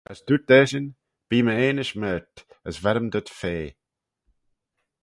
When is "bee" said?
1.29-1.45